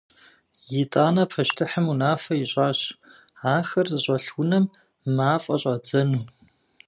Итӏанэ 0.79 1.23
пащтыхьым 1.31 1.85
унафэ 1.91 2.33
ищӏащ 2.43 2.79
ахэр 3.55 3.87
зыщӏэлъ 3.93 4.29
унэм 4.41 4.65
мафӏэ 5.15 5.55
щӏадзэну. 5.61 6.21